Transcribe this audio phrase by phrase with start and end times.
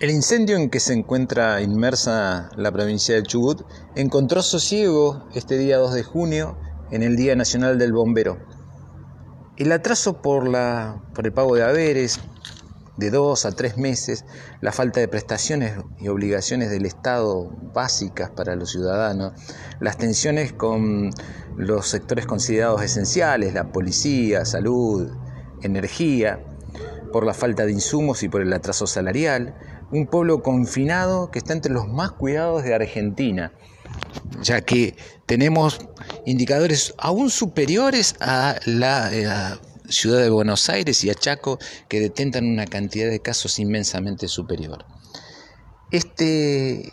[0.00, 5.76] El incendio en que se encuentra inmersa la provincia del Chubut encontró sosiego este día
[5.76, 6.56] 2 de junio
[6.90, 8.38] en el Día Nacional del Bombero.
[9.58, 12.18] El atraso por, la, por el pago de haberes
[12.96, 14.24] de dos a tres meses,
[14.62, 19.34] la falta de prestaciones y obligaciones del Estado básicas para los ciudadanos,
[19.80, 21.10] las tensiones con
[21.58, 25.10] los sectores considerados esenciales, la policía, salud,
[25.60, 26.42] energía,
[27.12, 29.54] por la falta de insumos y por el atraso salarial,
[29.90, 33.52] un pueblo confinado que está entre los más cuidados de Argentina,
[34.42, 35.80] ya que tenemos
[36.26, 39.58] indicadores aún superiores a la eh,
[39.88, 41.58] ciudad de Buenos Aires y a Chaco
[41.88, 44.84] que detentan una cantidad de casos inmensamente superior.
[45.90, 46.92] Este,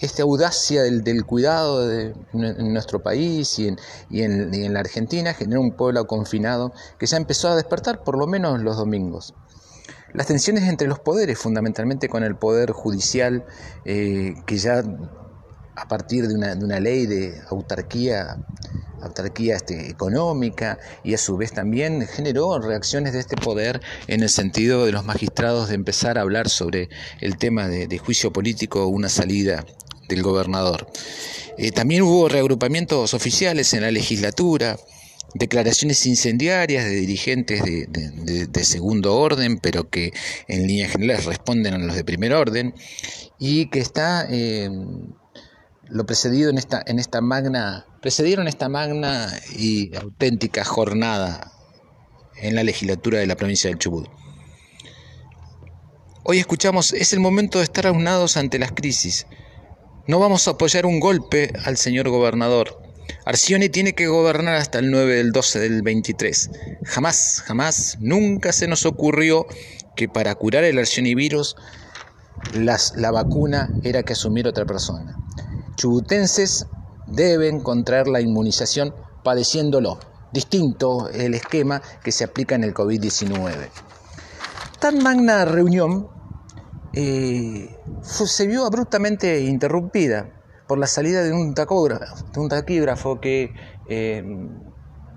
[0.00, 3.68] esta, audacia del, cuidado en nuestro país y
[4.22, 8.60] en, la Argentina genera un pueblo confinado que ya empezó a despertar por lo menos
[8.60, 9.34] los domingos.
[10.14, 13.44] Las tensiones entre los poderes, fundamentalmente con el poder judicial,
[13.84, 14.82] eh, que ya
[15.76, 18.38] a partir de una, de una ley de autarquía,
[19.00, 24.28] autarquía este, económica y a su vez también generó reacciones de este poder en el
[24.28, 26.88] sentido de los magistrados de empezar a hablar sobre
[27.20, 29.64] el tema de, juicio político, una salida
[30.08, 30.88] del gobernador.
[31.58, 34.78] Eh, también hubo reagrupamientos oficiales en la legislatura,
[35.34, 40.12] declaraciones incendiarias de dirigentes de, segundo orden, pero que
[40.46, 42.74] en líneas generales responden a los de primer orden,
[43.38, 44.70] y que está eh,
[45.84, 51.52] lo precedido en esta, en esta magna, precedieron esta magna y auténtica jornada
[52.36, 54.08] en la legislatura de la provincia del Chubut.
[56.24, 59.26] Hoy escuchamos, es el momento de estar aunados ante las crisis.
[60.06, 62.87] No vamos a apoyar un golpe al señor gobernador
[63.24, 66.50] Arcioni tiene que gobernar hasta el 9 del 12 del 23.
[66.84, 69.46] Jamás, jamás, nunca se nos ocurrió
[69.96, 71.56] que para curar el arcionivirus
[72.54, 75.16] las, la vacuna era que asumir otra persona.
[75.76, 76.66] Chubutenses
[77.06, 79.98] deben contraer la inmunización padeciéndolo.
[80.32, 83.70] Distinto el esquema que se aplica en el COVID-19.
[84.78, 86.08] Tan magna reunión
[86.92, 90.37] eh, se vio abruptamente interrumpida
[90.68, 93.54] por la salida de un, de un taquígrafo que
[93.88, 94.22] eh,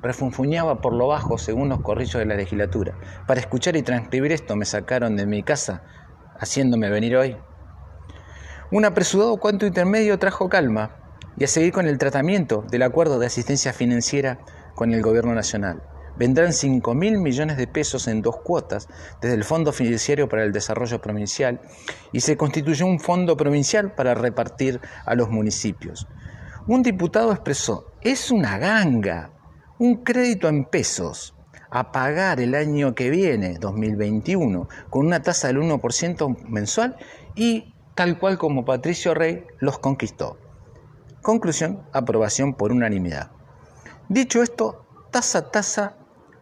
[0.00, 2.96] refunfuñaba por lo bajo según los corrillos de la legislatura.
[3.26, 5.82] Para escuchar y transcribir esto me sacaron de mi casa,
[6.38, 7.36] haciéndome venir hoy.
[8.70, 10.96] Un apresurado cuanto intermedio trajo calma
[11.36, 14.38] y a seguir con el tratamiento del acuerdo de asistencia financiera
[14.76, 15.82] con el Gobierno Nacional
[16.16, 18.88] vendrán 5 mil millones de pesos en dos cuotas
[19.20, 21.60] desde el Fondo Financiero para el Desarrollo Provincial
[22.12, 26.06] y se constituyó un fondo provincial para repartir a los municipios.
[26.66, 29.30] Un diputado expresó, es una ganga,
[29.78, 31.34] un crédito en pesos
[31.70, 36.96] a pagar el año que viene, 2021, con una tasa del 1% mensual
[37.34, 40.38] y tal cual como Patricio Rey los conquistó.
[41.22, 43.30] Conclusión, aprobación por unanimidad.
[44.08, 45.96] Dicho esto, tasa a tasa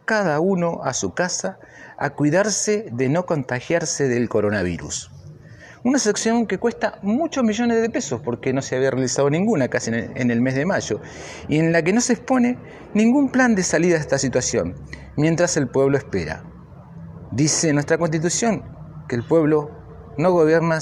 [0.05, 1.59] cada uno a su casa
[1.97, 5.11] a cuidarse de no contagiarse del coronavirus.
[5.83, 9.89] Una sección que cuesta muchos millones de pesos porque no se había realizado ninguna casi
[9.91, 11.01] en el mes de mayo
[11.47, 12.59] y en la que no se expone
[12.93, 14.75] ningún plan de salida de esta situación
[15.17, 16.43] mientras el pueblo espera.
[17.31, 18.63] Dice nuestra constitución
[19.07, 19.71] que el pueblo
[20.17, 20.77] no gobierna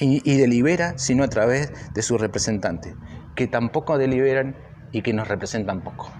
[0.00, 2.94] y, y delibera sino a través de sus representantes,
[3.36, 4.56] que tampoco deliberan
[4.90, 6.10] y que nos representan poco.